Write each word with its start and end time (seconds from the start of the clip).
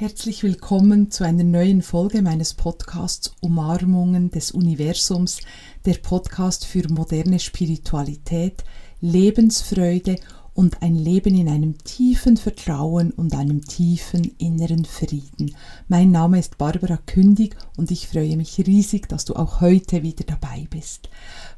Herzlich 0.00 0.42
willkommen 0.42 1.10
zu 1.10 1.24
einer 1.24 1.44
neuen 1.44 1.82
Folge 1.82 2.22
meines 2.22 2.54
Podcasts 2.54 3.34
Umarmungen 3.42 4.30
des 4.30 4.50
Universums, 4.50 5.40
der 5.84 5.92
Podcast 5.92 6.64
für 6.64 6.90
moderne 6.90 7.38
Spiritualität, 7.38 8.64
Lebensfreude 9.02 10.12
und 10.12 10.39
ein 10.80 10.94
Leben 10.94 11.34
in 11.34 11.48
einem 11.48 11.78
tiefen 11.78 12.36
Vertrauen 12.36 13.12
und 13.12 13.34
einem 13.34 13.64
tiefen 13.64 14.32
inneren 14.36 14.84
Frieden. 14.84 15.54
Mein 15.88 16.10
Name 16.10 16.38
ist 16.38 16.58
Barbara 16.58 16.98
Kündig 17.06 17.56
und 17.78 17.90
ich 17.90 18.06
freue 18.06 18.36
mich 18.36 18.58
riesig, 18.66 19.08
dass 19.08 19.24
du 19.24 19.36
auch 19.36 19.62
heute 19.62 20.02
wieder 20.02 20.24
dabei 20.24 20.66
bist. 20.68 21.08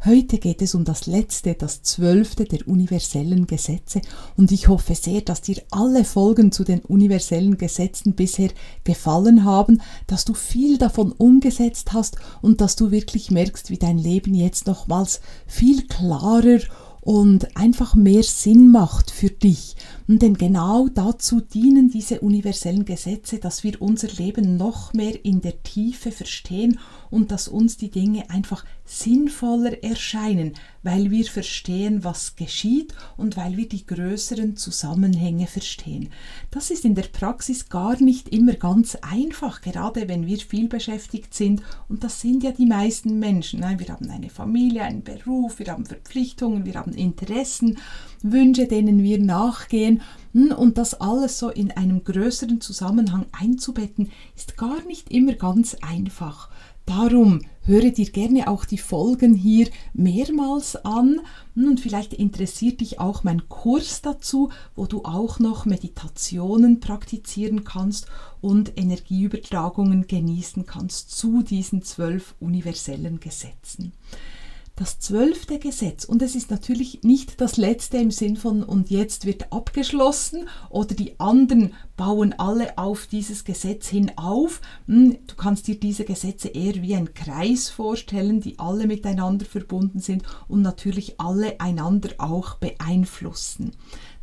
Heute 0.05 0.39
geht 0.39 0.63
es 0.63 0.77
um 0.77 0.85
das 0.85 1.07
letzte, 1.07 1.55
das 1.55 1.83
zwölfte 1.83 2.45
der 2.45 2.69
universellen 2.69 3.49
Gesetze 3.49 4.03
und 4.37 4.53
ich 4.53 4.69
hoffe 4.69 4.95
sehr, 4.95 5.23
dass 5.23 5.41
dir 5.41 5.61
alle 5.73 6.05
Folgen 6.05 6.53
zu 6.53 6.63
den 6.63 6.79
universellen 6.79 7.59
Gesetzen 7.59 8.15
bisher 8.15 8.51
gefallen 8.85 9.45
haben, 9.45 9.83
dass 10.07 10.25
du 10.25 10.35
viel 10.35 10.79
davon 10.79 11.11
umgesetzt 11.11 11.93
hast 11.93 12.19
und 12.41 12.61
dass 12.61 12.77
du 12.77 12.93
wirklich 12.93 13.33
merkst, 13.33 13.69
wie 13.69 13.79
dein 13.79 13.99
Leben 13.99 14.33
jetzt 14.35 14.69
nochmals 14.69 15.21
viel 15.49 15.89
klarer 15.89 16.61
und 17.03 17.57
einfach 17.57 17.97
mehr 17.97 18.23
Sinn 18.23 18.71
macht 18.71 19.11
für 19.11 19.29
dich. 19.29 19.75
Und 20.07 20.23
denn 20.23 20.35
genau 20.35 20.89
dazu 20.89 21.41
dienen 21.41 21.91
diese 21.91 22.21
universellen 22.21 22.85
Gesetze, 22.85 23.39
dass 23.39 23.65
wir 23.65 23.83
unser 23.83 24.09
Leben 24.09 24.57
noch 24.57 24.93
mehr 24.95 25.25
in 25.25 25.41
der 25.41 25.63
Tiefe 25.65 26.13
verstehen 26.13 26.79
und 27.11 27.31
dass 27.31 27.49
uns 27.49 27.77
die 27.77 27.91
Dinge 27.91 28.31
einfach 28.31 28.65
sinnvoller 28.85 29.83
erscheinen, 29.83 30.55
weil 30.83 31.11
wir 31.11 31.25
verstehen, 31.25 32.05
was 32.05 32.37
geschieht 32.37 32.95
und 33.17 33.37
weil 33.37 33.57
wir 33.57 33.69
die 33.69 33.87
größeren 33.87 34.57
Zusammenhänge 34.57 35.47
verstehen. 35.47 36.11
Das 36.51 36.71
ist 36.71 36.85
in 36.85 36.95
der 36.95 37.03
Praxis 37.03 37.69
gar 37.69 38.01
nicht 38.03 38.29
immer 38.29 38.55
ganz 38.55 38.97
einfach, 38.97 39.61
gerade 39.61 40.09
wenn 40.09 40.27
wir 40.27 40.39
viel 40.39 40.69
beschäftigt 40.69 41.35
sind 41.35 41.63
und 41.89 42.03
das 42.03 42.21
sind 42.21 42.43
ja 42.43 42.51
die 42.51 42.67
meisten 42.67 43.19
Menschen. 43.19 43.61
Wir 43.61 43.89
haben 43.89 44.11
eine 44.11 44.31
Familie, 44.31 44.83
einen 44.83 45.03
Beruf, 45.03 45.59
wir 45.59 45.67
haben 45.67 45.87
Verpflichtungen, 45.87 46.65
wir 46.65 46.75
haben 46.75 46.92
Interessen, 46.95 47.79
Wünsche, 48.23 48.67
denen 48.67 49.03
wir 49.03 49.19
nachgehen. 49.19 50.03
Hm, 50.33 50.53
und 50.53 50.79
das 50.79 50.95
alles 50.95 51.39
so 51.39 51.51
in 51.51 51.71
einem 51.73 52.05
größeren 52.05 52.61
Zusammenhang 52.61 53.27
einzubetten, 53.33 54.11
ist 54.37 54.57
gar 54.57 54.83
nicht 54.85 55.11
immer 55.11 55.35
ganz 55.35 55.77
einfach. 55.81 56.49
Darum 56.87 57.41
höre 57.63 57.91
dir 57.91 58.11
gerne 58.11 58.49
auch 58.49 58.65
die 58.65 58.79
Folgen 58.79 59.35
hier 59.35 59.69
mehrmals 59.93 60.77
an. 60.77 61.21
Und 61.55 61.81
vielleicht 61.81 62.13
interessiert 62.13 62.81
dich 62.81 62.99
auch 62.99 63.23
mein 63.23 63.49
Kurs 63.49 64.03
dazu, 64.03 64.51
wo 64.75 64.87
du 64.87 65.05
auch 65.05 65.39
noch 65.39 65.65
Meditationen 65.65 66.81
praktizieren 66.81 67.63
kannst 67.63 68.07
und 68.41 68.77
Energieübertragungen 68.77 70.09
genießen 70.09 70.67
kannst 70.67 71.17
zu 71.17 71.43
diesen 71.43 71.83
zwölf 71.83 72.35
universellen 72.41 73.21
Gesetzen 73.21 73.93
das 74.83 74.99
zwölfte 74.99 75.61
Gesetz. 75.61 76.05
Und 76.05 76.23
es 76.23 76.35
ist 76.35 76.51
natürlich 76.51 77.05
nicht 77.05 77.41
das 77.41 77.57
letzte 77.57 77.99
im 77.99 78.11
Sinn 78.11 78.37
von 78.37 78.65
und 78.65 78.91
jetzt 78.91 79.27
wird 79.27 79.53
abgeschlossen 79.53 80.49
oder 80.71 80.97
die 80.97 81.21
anderen 81.21 81.73
bauen 81.97 82.33
alle 82.33 82.77
auf 82.79 83.07
dieses 83.07 83.45
Gesetz 83.45 83.87
hin 83.87 84.11
auf. 84.17 84.61
Hm, 84.89 85.19
du 85.29 85.37
kannst 85.37 85.69
dir 85.69 85.79
diese 85.79 86.03
Gesetze 86.03 86.49
eher 86.49 86.83
wie 86.83 86.97
ein 86.97 87.15
Kreis 87.15 87.69
vorstellen, 87.69 88.41
die 88.41 88.59
alle 88.59 88.89
miteinander 88.89 89.47
verbunden 89.47 90.01
sind 90.01 90.25
und 90.49 90.63
natürlich 90.63 91.21
alle 91.21 91.61
einander 91.61 92.11
auch 92.19 92.57
beeinflussen. 92.57 93.71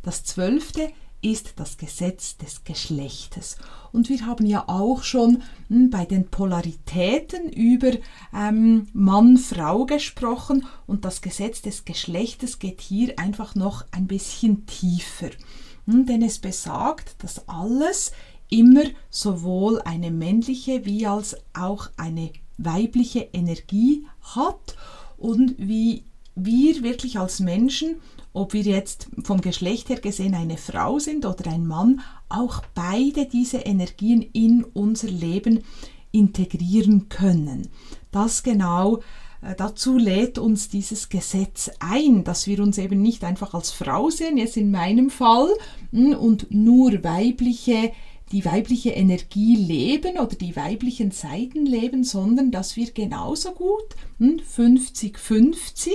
Das 0.02 0.24
zwölfte 0.24 0.90
ist 1.22 1.54
das 1.56 1.76
Gesetz 1.76 2.36
des 2.36 2.64
Geschlechtes. 2.64 3.56
Und 3.92 4.08
wir 4.08 4.24
haben 4.26 4.46
ja 4.46 4.64
auch 4.68 5.02
schon 5.02 5.42
hm, 5.68 5.90
bei 5.90 6.04
den 6.04 6.28
Polaritäten 6.28 7.50
über 7.50 7.92
ähm, 8.34 8.88
Mann-Frau 8.92 9.84
gesprochen 9.86 10.66
und 10.86 11.04
das 11.04 11.20
Gesetz 11.20 11.62
des 11.62 11.84
Geschlechtes 11.84 12.58
geht 12.58 12.80
hier 12.80 13.18
einfach 13.18 13.54
noch 13.54 13.84
ein 13.90 14.06
bisschen 14.06 14.66
tiefer. 14.66 15.30
Hm, 15.86 16.06
denn 16.06 16.22
es 16.22 16.38
besagt, 16.38 17.22
dass 17.22 17.48
alles 17.48 18.12
immer 18.48 18.84
sowohl 19.10 19.80
eine 19.82 20.10
männliche 20.10 20.84
wie 20.84 21.06
als 21.06 21.36
auch 21.52 21.90
eine 21.96 22.32
weibliche 22.58 23.28
Energie 23.32 24.06
hat 24.22 24.76
und 25.16 25.54
wie 25.58 26.04
wir 26.34 26.82
wirklich 26.82 27.18
als 27.18 27.40
Menschen 27.40 27.96
ob 28.32 28.52
wir 28.52 28.62
jetzt 28.62 29.08
vom 29.24 29.40
Geschlecht 29.40 29.88
her 29.88 30.00
gesehen 30.00 30.34
eine 30.34 30.56
Frau 30.56 30.98
sind 30.98 31.26
oder 31.26 31.50
ein 31.50 31.66
Mann, 31.66 32.00
auch 32.28 32.62
beide 32.74 33.26
diese 33.26 33.58
Energien 33.58 34.22
in 34.22 34.64
unser 34.64 35.08
Leben 35.08 35.64
integrieren 36.12 37.08
können. 37.08 37.68
Das 38.12 38.42
genau 38.42 39.00
äh, 39.42 39.54
dazu 39.56 39.96
lädt 39.96 40.38
uns 40.38 40.68
dieses 40.68 41.08
Gesetz 41.08 41.70
ein, 41.80 42.24
dass 42.24 42.46
wir 42.46 42.60
uns 42.60 42.78
eben 42.78 43.02
nicht 43.02 43.24
einfach 43.24 43.54
als 43.54 43.72
Frau 43.72 44.10
sehen, 44.10 44.36
jetzt 44.36 44.56
in 44.56 44.70
meinem 44.70 45.10
Fall, 45.10 45.48
hm, 45.92 46.14
und 46.14 46.50
nur 46.50 47.02
weibliche 47.02 47.92
die 48.32 48.44
weibliche 48.44 48.90
Energie 48.90 49.56
leben 49.56 50.18
oder 50.18 50.36
die 50.36 50.54
weiblichen 50.54 51.10
Seiten 51.10 51.66
leben, 51.66 52.04
sondern 52.04 52.50
dass 52.50 52.76
wir 52.76 52.90
genauso 52.92 53.52
gut 53.52 53.96
50-50 54.20 55.86
hm, 55.86 55.94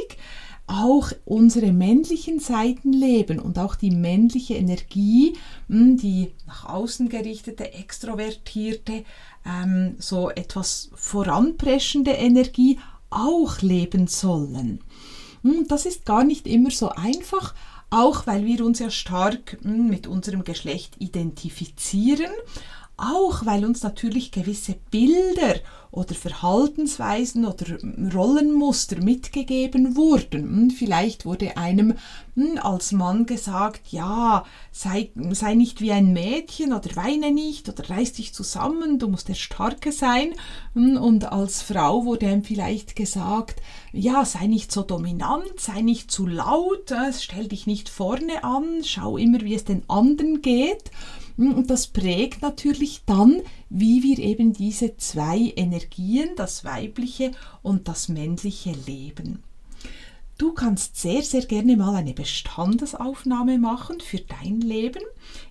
auch 0.67 1.11
unsere 1.25 1.71
männlichen 1.71 2.39
Seiten 2.39 2.91
leben 2.91 3.39
und 3.39 3.59
auch 3.59 3.75
die 3.75 3.91
männliche 3.91 4.55
Energie, 4.55 5.37
hm, 5.69 5.97
die 5.97 6.33
nach 6.47 6.65
außen 6.65 7.07
gerichtete, 7.07 7.73
extrovertierte, 7.73 9.03
ähm, 9.45 9.95
so 9.99 10.29
etwas 10.29 10.89
voranpreschende 10.95 12.11
Energie 12.11 12.79
auch 13.11 13.61
leben 13.61 14.07
sollen. 14.07 14.81
Hm, 15.43 15.67
das 15.67 15.85
ist 15.85 16.05
gar 16.05 16.23
nicht 16.23 16.47
immer 16.47 16.71
so 16.71 16.89
einfach, 16.89 17.53
auch 17.89 18.27
weil 18.27 18.45
wir 18.45 18.65
uns 18.65 18.79
ja 18.79 18.89
stark 18.89 19.57
hm, 19.61 19.89
mit 19.89 20.07
unserem 20.07 20.43
Geschlecht 20.43 20.95
identifizieren, 20.99 22.31
auch 22.97 23.45
weil 23.45 23.65
uns 23.65 23.83
natürlich 23.83 24.31
gewisse 24.31 24.75
Bilder 24.91 25.55
oder 25.95 26.13
Verhaltensweisen 26.13 27.45
oder 27.45 27.65
Rollenmuster 28.13 29.01
mitgegeben 29.01 29.95
wurden. 29.95 30.43
Hm, 30.43 30.69
vielleicht 30.71 31.25
wurde 31.25 31.55
einem 31.57 31.95
hm, 32.35 32.57
als 32.61 32.91
Mann 32.91 33.25
gesagt, 33.25 33.91
ja, 33.91 34.43
sei, 34.71 35.11
sei 35.31 35.55
nicht 35.55 35.79
wie 35.79 35.93
ein 35.93 36.11
Mädchen 36.11 36.73
oder 36.73 36.95
weine 36.95 37.31
nicht 37.31 37.69
oder 37.69 37.89
reiß 37.89 38.13
dich 38.13 38.33
zusammen, 38.33 38.99
du 38.99 39.07
musst 39.07 39.29
der 39.29 39.35
Starke 39.35 39.93
sein. 39.93 40.33
Hm, 40.73 40.97
und 40.97 41.31
als 41.31 41.61
Frau 41.61 42.05
wurde 42.05 42.27
einem 42.27 42.43
vielleicht 42.43 42.97
gesagt, 42.97 43.61
ja, 43.93 44.25
sei 44.25 44.47
nicht 44.47 44.73
so 44.73 44.81
dominant, 44.81 45.59
sei 45.59 45.81
nicht 45.81 46.11
zu 46.11 46.27
laut, 46.27 46.91
äh, 46.91 47.13
stell 47.17 47.47
dich 47.47 47.67
nicht 47.67 47.87
vorne 47.87 48.43
an, 48.43 48.83
schau 48.83 49.15
immer, 49.15 49.39
wie 49.41 49.55
es 49.55 49.63
den 49.63 49.83
anderen 49.87 50.41
geht. 50.41 50.91
Und 51.37 51.69
das 51.69 51.87
prägt 51.87 52.41
natürlich 52.41 53.03
dann, 53.05 53.41
wie 53.69 54.03
wir 54.03 54.19
eben 54.19 54.53
diese 54.53 54.95
zwei 54.97 55.53
Energien, 55.55 56.29
das 56.37 56.63
weibliche 56.63 57.31
und 57.61 57.87
das 57.87 58.07
männliche 58.07 58.71
leben. 58.85 59.43
Du 60.37 60.53
kannst 60.53 60.97
sehr, 60.97 61.21
sehr 61.21 61.45
gerne 61.45 61.77
mal 61.77 61.95
eine 61.95 62.13
Bestandesaufnahme 62.13 63.57
machen 63.57 64.01
für 64.01 64.19
dein 64.19 64.59
Leben, 64.59 65.01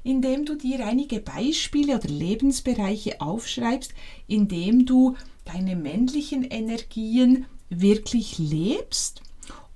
indem 0.02 0.44
du 0.44 0.56
dir 0.56 0.86
einige 0.86 1.20
Beispiele 1.20 1.96
oder 1.96 2.08
Lebensbereiche 2.08 3.20
aufschreibst, 3.22 3.94
indem 4.26 4.84
du 4.84 5.16
deine 5.46 5.74
männlichen 5.74 6.44
Energien 6.44 7.46
wirklich 7.70 8.38
lebst 8.38 9.22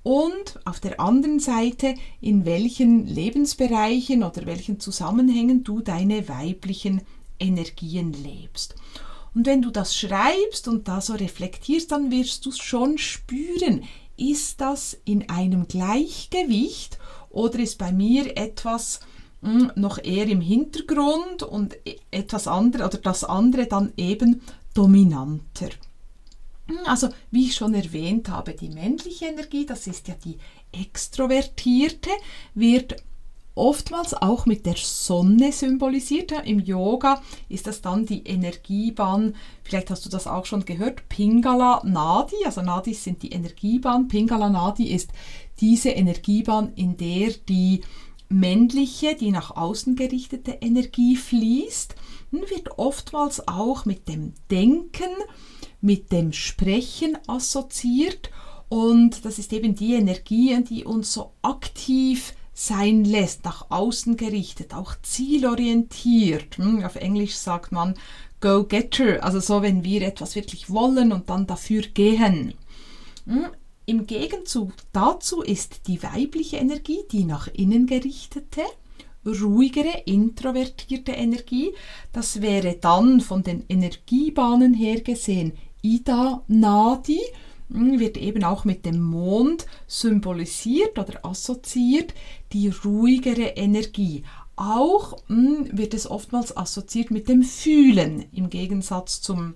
und 0.03 0.59
auf 0.65 0.79
der 0.79 0.99
anderen 0.99 1.39
Seite, 1.39 1.95
in 2.21 2.45
welchen 2.45 3.05
Lebensbereichen 3.05 4.23
oder 4.23 4.45
welchen 4.45 4.79
Zusammenhängen 4.79 5.63
du 5.63 5.81
deine 5.81 6.27
weiblichen 6.29 7.01
Energien 7.39 8.13
lebst. 8.13 8.75
Und 9.35 9.45
wenn 9.45 9.61
du 9.61 9.69
das 9.71 9.95
schreibst 9.95 10.67
und 10.67 10.87
da 10.87 11.01
so 11.01 11.13
reflektierst, 11.13 11.91
dann 11.91 12.11
wirst 12.11 12.45
du 12.45 12.51
schon 12.51 12.97
spüren, 12.97 13.83
ist 14.17 14.59
das 14.59 14.97
in 15.05 15.29
einem 15.29 15.67
Gleichgewicht 15.67 16.97
oder 17.29 17.59
ist 17.59 17.77
bei 17.77 17.91
mir 17.91 18.37
etwas 18.37 18.99
hm, 19.41 19.71
noch 19.75 19.97
eher 20.03 20.27
im 20.27 20.41
Hintergrund 20.41 21.43
und 21.43 21.75
e, 21.85 21.97
etwas 22.11 22.47
andere 22.47 22.85
oder 22.85 22.97
das 22.97 23.23
andere 23.23 23.67
dann 23.67 23.93
eben 23.95 24.41
dominanter. 24.73 25.69
Also, 26.85 27.09
wie 27.31 27.45
ich 27.45 27.55
schon 27.55 27.73
erwähnt 27.73 28.29
habe, 28.29 28.53
die 28.53 28.69
männliche 28.69 29.25
Energie, 29.25 29.65
das 29.65 29.87
ist 29.87 30.07
ja 30.07 30.15
die 30.23 30.37
extrovertierte, 30.71 32.09
wird 32.53 32.97
oftmals 33.55 34.13
auch 34.13 34.45
mit 34.45 34.65
der 34.65 34.77
Sonne 34.77 35.51
symbolisiert. 35.51 36.31
Im 36.45 36.59
Yoga 36.59 37.21
ist 37.49 37.67
das 37.67 37.81
dann 37.81 38.05
die 38.05 38.23
Energiebahn, 38.25 39.35
vielleicht 39.63 39.89
hast 39.89 40.05
du 40.05 40.09
das 40.09 40.27
auch 40.27 40.45
schon 40.45 40.65
gehört, 40.65 41.09
Pingala 41.09 41.81
Nadi, 41.83 42.37
also 42.45 42.61
Nadis 42.61 43.03
sind 43.03 43.21
die 43.21 43.31
Energiebahn, 43.31 44.07
Pingala 44.07 44.49
Nadi 44.49 44.91
ist 44.91 45.11
diese 45.59 45.89
Energiebahn, 45.89 46.73
in 46.75 46.95
der 46.95 47.31
die 47.49 47.81
männliche, 48.29 49.15
die 49.15 49.31
nach 49.31 49.51
außen 49.51 49.95
gerichtete 49.95 50.51
Energie 50.61 51.15
fließt. 51.15 51.95
Wird 52.31 52.77
oftmals 52.77 53.47
auch 53.47 53.85
mit 53.85 54.07
dem 54.07 54.33
Denken, 54.51 55.09
mit 55.81 56.11
dem 56.11 56.33
Sprechen 56.33 57.17
assoziiert 57.27 58.29
und 58.69 59.25
das 59.25 59.39
ist 59.39 59.51
eben 59.51 59.75
die 59.75 59.95
Energie, 59.95 60.63
die 60.63 60.85
uns 60.85 61.11
so 61.11 61.31
aktiv 61.41 62.35
sein 62.53 63.03
lässt, 63.03 63.43
nach 63.45 63.71
außen 63.71 64.15
gerichtet, 64.15 64.73
auch 64.73 64.95
zielorientiert. 65.01 66.57
Hm, 66.57 66.83
auf 66.83 66.95
Englisch 66.95 67.35
sagt 67.35 67.71
man 67.71 67.95
Go-Getter, 68.41 69.23
also 69.23 69.39
so, 69.39 69.61
wenn 69.61 69.83
wir 69.83 70.03
etwas 70.03 70.35
wirklich 70.35 70.69
wollen 70.69 71.11
und 71.11 71.29
dann 71.29 71.47
dafür 71.47 71.81
gehen. 71.81 72.53
Hm, 73.25 73.47
Im 73.85 74.05
Gegenzug 74.05 74.73
dazu 74.93 75.41
ist 75.41 75.87
die 75.87 76.03
weibliche 76.03 76.57
Energie, 76.57 76.99
die 77.11 77.23
nach 77.23 77.47
innen 77.47 77.87
gerichtete, 77.87 78.61
ruhigere, 79.25 80.03
introvertierte 80.05 81.13
Energie. 81.13 81.71
Das 82.13 82.41
wäre 82.41 82.75
dann 82.75 83.19
von 83.21 83.41
den 83.41 83.65
Energiebahnen 83.67 84.73
her 84.73 85.01
gesehen 85.01 85.53
Ida 85.81 86.43
Nadi, 86.47 87.19
hm, 87.71 87.99
wird 87.99 88.17
eben 88.17 88.43
auch 88.43 88.65
mit 88.65 88.85
dem 88.85 89.01
Mond 89.01 89.65
symbolisiert 89.87 90.97
oder 90.97 91.25
assoziiert, 91.25 92.13
die 92.51 92.69
ruhigere 92.69 93.49
Energie. 93.55 94.23
Auch 94.55 95.17
mh, 95.27 95.35
hm, 95.37 95.77
wird 95.77 95.93
es 95.93 96.09
oftmals 96.09 96.55
assoziiert 96.55 97.11
mit 97.11 97.29
dem 97.29 97.43
Fühlen, 97.43 98.25
im 98.31 98.49
Gegensatz 98.49 99.21
zum, 99.21 99.53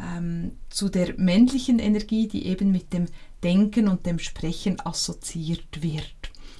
ähm, 0.00 0.52
zu 0.68 0.88
der 0.88 1.14
männlichen 1.18 1.78
Energie, 1.78 2.28
die 2.28 2.46
eben 2.46 2.72
mit 2.72 2.92
dem 2.92 3.06
Denken 3.42 3.88
und 3.88 4.06
dem 4.06 4.18
Sprechen 4.18 4.80
assoziiert 4.84 5.82
wird. 5.82 6.13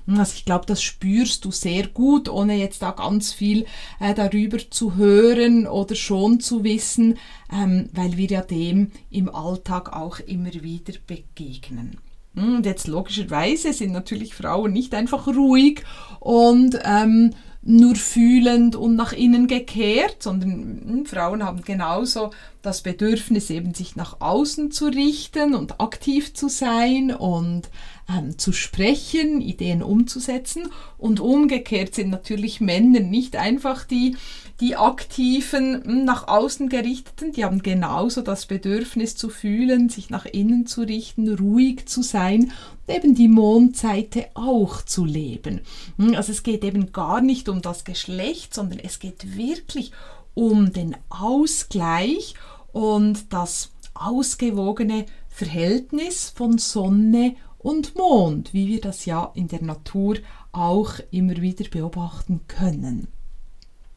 Also 0.06 0.34
ich 0.36 0.44
glaube, 0.44 0.66
das 0.66 0.82
spürst 0.82 1.44
du 1.44 1.50
sehr 1.50 1.86
gut, 1.88 2.28
ohne 2.28 2.56
jetzt 2.56 2.82
da 2.82 2.90
ganz 2.90 3.32
viel 3.32 3.64
äh, 4.00 4.14
darüber 4.14 4.58
zu 4.70 4.96
hören 4.96 5.66
oder 5.66 5.94
schon 5.94 6.40
zu 6.40 6.62
wissen, 6.62 7.18
ähm, 7.50 7.88
weil 7.92 8.16
wir 8.16 8.28
ja 8.28 8.40
dem 8.42 8.90
im 9.10 9.34
Alltag 9.34 9.92
auch 9.92 10.18
immer 10.20 10.52
wieder 10.52 10.92
begegnen. 11.06 11.98
Hm, 12.34 12.56
und 12.56 12.66
jetzt 12.66 12.86
logischerweise 12.86 13.72
sind 13.72 13.92
natürlich 13.92 14.34
Frauen 14.34 14.72
nicht 14.72 14.94
einfach 14.94 15.26
ruhig 15.26 15.82
und 16.20 16.78
ähm, 16.84 17.30
nur 17.62 17.96
fühlend 17.96 18.76
und 18.76 18.96
nach 18.96 19.14
innen 19.14 19.46
gekehrt, 19.46 20.22
sondern 20.22 20.82
hm, 20.84 21.06
Frauen 21.06 21.42
haben 21.42 21.62
genauso 21.62 22.30
das 22.64 22.82
Bedürfnis, 22.82 23.50
eben 23.50 23.74
sich 23.74 23.96
nach 23.96 24.20
außen 24.20 24.70
zu 24.70 24.86
richten 24.86 25.54
und 25.54 25.80
aktiv 25.80 26.34
zu 26.34 26.48
sein 26.48 27.14
und 27.14 27.68
ähm, 28.08 28.38
zu 28.38 28.52
sprechen, 28.52 29.40
Ideen 29.40 29.82
umzusetzen. 29.82 30.68
Und 30.98 31.20
umgekehrt 31.20 31.94
sind 31.94 32.10
natürlich 32.10 32.60
Männer 32.60 33.00
nicht 33.00 33.36
einfach 33.36 33.84
die, 33.84 34.16
die 34.60 34.76
aktiven, 34.76 35.82
hm, 35.84 36.04
nach 36.04 36.28
außen 36.28 36.68
gerichteten, 36.68 37.32
die 37.32 37.44
haben 37.44 37.62
genauso 37.62 38.22
das 38.22 38.46
Bedürfnis 38.46 39.16
zu 39.16 39.28
fühlen, 39.28 39.88
sich 39.88 40.10
nach 40.10 40.26
innen 40.26 40.66
zu 40.66 40.82
richten, 40.82 41.34
ruhig 41.34 41.86
zu 41.86 42.02
sein 42.02 42.52
und 42.86 42.94
eben 42.94 43.14
die 43.14 43.28
Mondseite 43.28 44.26
auch 44.34 44.82
zu 44.82 45.04
leben. 45.04 45.60
Hm, 45.98 46.14
also 46.14 46.32
es 46.32 46.42
geht 46.42 46.64
eben 46.64 46.92
gar 46.92 47.20
nicht 47.20 47.48
um 47.48 47.62
das 47.62 47.84
Geschlecht, 47.84 48.54
sondern 48.54 48.78
es 48.78 48.98
geht 48.98 49.36
wirklich 49.36 49.92
um 50.34 50.72
den 50.72 50.96
Ausgleich 51.08 52.34
und 52.74 53.32
das 53.32 53.70
ausgewogene 53.94 55.06
Verhältnis 55.28 56.30
von 56.34 56.58
Sonne 56.58 57.36
und 57.56 57.94
Mond, 57.94 58.52
wie 58.52 58.66
wir 58.66 58.80
das 58.80 59.06
ja 59.06 59.30
in 59.34 59.46
der 59.48 59.62
Natur 59.62 60.16
auch 60.52 60.94
immer 61.12 61.36
wieder 61.36 61.68
beobachten 61.70 62.40
können. 62.48 63.06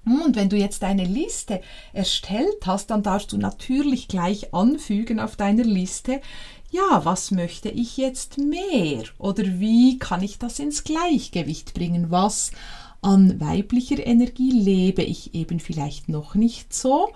Und 0.05 0.35
wenn 0.35 0.49
du 0.49 0.55
jetzt 0.55 0.83
eine 0.83 1.05
Liste 1.05 1.61
erstellt 1.91 2.65
hast, 2.65 2.91
dann 2.91 3.03
darfst 3.03 3.33
du 3.33 3.37
natürlich 3.37 4.07
gleich 4.07 4.53
anfügen 4.53 5.19
auf 5.19 5.35
deiner 5.35 5.65
Liste, 5.65 6.21
ja, 6.69 7.01
was 7.03 7.31
möchte 7.31 7.69
ich 7.69 7.97
jetzt 7.97 8.37
mehr? 8.37 9.03
Oder 9.17 9.59
wie 9.59 9.97
kann 9.97 10.21
ich 10.21 10.37
das 10.37 10.59
ins 10.59 10.83
Gleichgewicht 10.83 11.73
bringen? 11.73 12.11
Was 12.11 12.51
an 13.01 13.41
weiblicher 13.41 14.05
Energie 14.05 14.51
lebe 14.51 15.01
ich 15.01 15.33
eben 15.33 15.59
vielleicht 15.59 16.09
noch 16.09 16.35
nicht 16.35 16.73
so? 16.73 17.09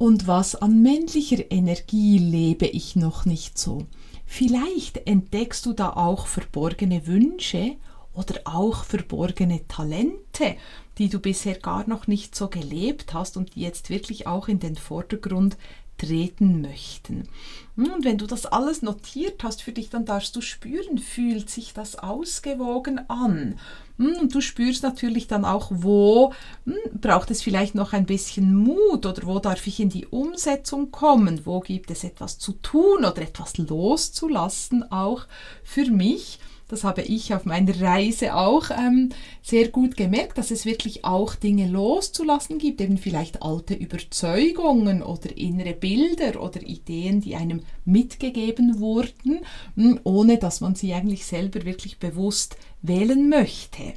Und 0.00 0.26
was 0.26 0.54
an 0.54 0.80
männlicher 0.80 1.50
Energie 1.50 2.16
lebe 2.16 2.66
ich 2.66 2.96
noch 2.96 3.26
nicht 3.26 3.58
so? 3.58 3.84
Vielleicht 4.24 5.06
entdeckst 5.06 5.66
du 5.66 5.74
da 5.74 5.90
auch 5.90 6.26
verborgene 6.26 7.06
Wünsche 7.06 7.76
oder 8.14 8.40
auch 8.44 8.84
verborgene 8.84 9.68
Talente, 9.68 10.56
die 10.96 11.10
du 11.10 11.18
bisher 11.18 11.58
gar 11.58 11.86
noch 11.86 12.06
nicht 12.06 12.34
so 12.34 12.48
gelebt 12.48 13.12
hast 13.12 13.36
und 13.36 13.54
die 13.54 13.60
jetzt 13.60 13.90
wirklich 13.90 14.26
auch 14.26 14.48
in 14.48 14.58
den 14.58 14.76
Vordergrund 14.76 15.58
treten 16.00 16.62
möchten. 16.62 17.28
Hm, 17.76 17.92
und 17.92 18.04
wenn 18.04 18.18
du 18.18 18.26
das 18.26 18.46
alles 18.46 18.82
notiert 18.82 19.42
hast 19.44 19.62
für 19.62 19.72
dich, 19.72 19.90
dann 19.90 20.04
darfst 20.04 20.34
du 20.34 20.40
spüren, 20.40 20.98
fühlt 20.98 21.50
sich 21.50 21.74
das 21.74 21.96
ausgewogen 21.96 23.08
an. 23.08 23.58
Hm, 23.98 24.16
und 24.20 24.34
du 24.34 24.40
spürst 24.40 24.82
natürlich 24.82 25.26
dann 25.26 25.44
auch, 25.44 25.70
wo 25.70 26.32
hm, 26.64 26.74
braucht 27.00 27.30
es 27.30 27.42
vielleicht 27.42 27.74
noch 27.74 27.92
ein 27.92 28.06
bisschen 28.06 28.54
Mut 28.54 29.04
oder 29.04 29.26
wo 29.26 29.38
darf 29.38 29.66
ich 29.66 29.80
in 29.80 29.90
die 29.90 30.06
Umsetzung 30.06 30.90
kommen, 30.90 31.42
wo 31.44 31.60
gibt 31.60 31.90
es 31.90 32.04
etwas 32.04 32.38
zu 32.38 32.52
tun 32.52 33.04
oder 33.04 33.18
etwas 33.18 33.58
loszulassen 33.58 34.90
auch 34.90 35.26
für 35.62 35.90
mich 35.90 36.38
das 36.70 36.84
habe 36.84 37.02
ich 37.02 37.34
auf 37.34 37.44
meiner 37.44 37.80
Reise 37.80 38.34
auch 38.36 38.70
ähm, 38.70 39.10
sehr 39.42 39.68
gut 39.68 39.96
gemerkt, 39.96 40.38
dass 40.38 40.50
es 40.50 40.64
wirklich 40.64 41.04
auch 41.04 41.34
Dinge 41.34 41.68
loszulassen 41.68 42.58
gibt, 42.58 42.80
eben 42.80 42.96
vielleicht 42.96 43.42
alte 43.42 43.74
Überzeugungen 43.74 45.02
oder 45.02 45.36
innere 45.36 45.74
Bilder 45.74 46.40
oder 46.40 46.62
Ideen, 46.62 47.20
die 47.20 47.34
einem 47.34 47.62
mitgegeben 47.84 48.78
wurden, 48.78 49.40
hm, 49.74 50.00
ohne 50.04 50.38
dass 50.38 50.60
man 50.60 50.76
sie 50.76 50.94
eigentlich 50.94 51.26
selber 51.26 51.64
wirklich 51.64 51.98
bewusst 51.98 52.56
wählen 52.82 53.28
möchte. 53.28 53.94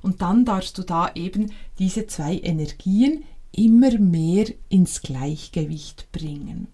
Und 0.00 0.22
dann 0.22 0.44
darfst 0.44 0.78
du 0.78 0.82
da 0.82 1.10
eben 1.14 1.52
diese 1.78 2.06
zwei 2.06 2.38
Energien 2.38 3.24
immer 3.52 3.98
mehr 3.98 4.46
ins 4.68 5.02
Gleichgewicht 5.02 6.10
bringen. 6.12 6.68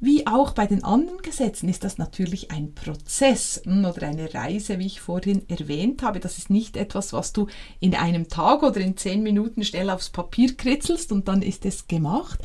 Wie 0.00 0.28
auch 0.28 0.52
bei 0.52 0.66
den 0.66 0.84
anderen 0.84 1.18
Gesetzen 1.22 1.68
ist 1.68 1.82
das 1.82 1.98
natürlich 1.98 2.52
ein 2.52 2.72
Prozess 2.72 3.60
hm, 3.64 3.84
oder 3.84 4.06
eine 4.06 4.32
Reise, 4.32 4.78
wie 4.78 4.86
ich 4.86 5.00
vorhin 5.00 5.48
erwähnt 5.48 6.02
habe. 6.02 6.20
Das 6.20 6.38
ist 6.38 6.50
nicht 6.50 6.76
etwas, 6.76 7.12
was 7.12 7.32
du 7.32 7.48
in 7.80 7.96
einem 7.96 8.28
Tag 8.28 8.62
oder 8.62 8.80
in 8.80 8.96
zehn 8.96 9.24
Minuten 9.24 9.64
schnell 9.64 9.90
aufs 9.90 10.10
Papier 10.10 10.56
kritzelst 10.56 11.10
und 11.10 11.26
dann 11.26 11.42
ist 11.42 11.66
es 11.66 11.88
gemacht. 11.88 12.38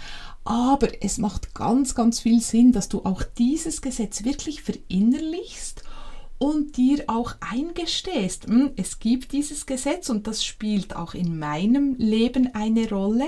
Aber 0.44 0.88
es 1.04 1.20
macht 1.20 1.54
ganz, 1.54 1.94
ganz 1.94 2.22
viel 2.22 2.42
Sinn, 2.42 2.72
dass 2.72 2.90
du 2.90 3.06
auch 3.06 3.22
dieses 3.22 3.84
Gesetz 3.84 4.24
wirklich 4.24 4.64
verinnerlichst 4.64 5.84
und 6.40 6.76
dir 6.76 7.04
auch 7.06 7.36
eingestehst, 7.40 8.48
hm, 8.48 8.72
es 8.78 8.98
gibt 8.98 9.32
dieses 9.32 9.68
Gesetz 9.68 10.10
und 10.10 10.26
das 10.26 10.44
spielt 10.44 10.96
auch 10.96 11.14
in 11.14 11.38
meinem 11.38 11.94
Leben 12.00 12.56
eine 12.56 12.90
Rolle. 12.90 13.28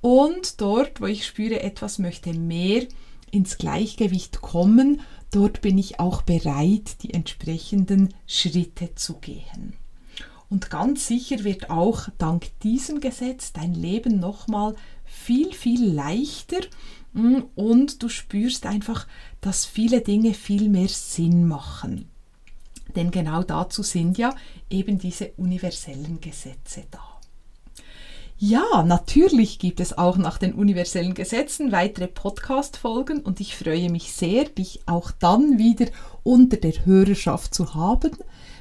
Und 0.00 0.60
dort, 0.60 1.00
wo 1.00 1.06
ich 1.06 1.26
spüre, 1.26 1.60
etwas 1.60 1.98
möchte 1.98 2.32
mehr, 2.32 2.86
ins 3.30 3.58
Gleichgewicht 3.58 4.40
kommen, 4.40 5.00
dort 5.30 5.60
bin 5.60 5.78
ich 5.78 6.00
auch 6.00 6.22
bereit, 6.22 7.02
die 7.02 7.14
entsprechenden 7.14 8.14
Schritte 8.26 8.94
zu 8.94 9.18
gehen. 9.18 9.74
Und 10.48 10.68
ganz 10.68 11.06
sicher 11.06 11.44
wird 11.44 11.70
auch 11.70 12.08
dank 12.18 12.58
diesem 12.60 13.00
Gesetz 13.00 13.52
dein 13.52 13.72
Leben 13.72 14.18
nochmal 14.18 14.74
viel, 15.04 15.52
viel 15.52 15.84
leichter 15.92 16.60
mm, 17.12 17.42
und 17.54 18.02
du 18.02 18.08
spürst 18.08 18.66
einfach, 18.66 19.06
dass 19.40 19.64
viele 19.64 20.00
Dinge 20.00 20.34
viel 20.34 20.68
mehr 20.68 20.88
Sinn 20.88 21.46
machen. 21.46 22.08
Denn 22.96 23.12
genau 23.12 23.44
dazu 23.44 23.84
sind 23.84 24.18
ja 24.18 24.34
eben 24.68 24.98
diese 24.98 25.30
universellen 25.36 26.20
Gesetze 26.20 26.84
da. 26.90 27.09
Ja, 28.42 28.82
natürlich 28.84 29.58
gibt 29.58 29.80
es 29.80 29.98
auch 29.98 30.16
nach 30.16 30.38
den 30.38 30.54
universellen 30.54 31.12
Gesetzen 31.12 31.72
weitere 31.72 32.06
Podcast-Folgen 32.06 33.20
und 33.20 33.38
ich 33.38 33.54
freue 33.54 33.90
mich 33.90 34.14
sehr, 34.14 34.44
dich 34.44 34.80
auch 34.86 35.10
dann 35.10 35.58
wieder 35.58 35.84
unter 36.22 36.56
der 36.56 36.86
Hörerschaft 36.86 37.52
zu 37.52 37.74
haben. 37.74 38.12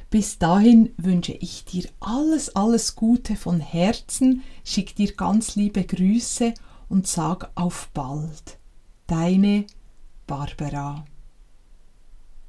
Bis 0.09 0.37
dahin 0.37 0.93
wünsche 0.97 1.31
ich 1.31 1.63
dir 1.63 1.85
alles, 2.01 2.57
alles 2.57 2.97
Gute 2.97 3.37
von 3.37 3.61
Herzen, 3.61 4.43
schick 4.65 4.97
dir 4.97 5.13
ganz 5.13 5.55
liebe 5.55 5.85
Grüße 5.85 6.53
und 6.89 7.07
sag 7.07 7.49
auf 7.55 7.87
bald. 7.93 8.57
Deine 9.07 9.65
Barbara. 10.27 11.05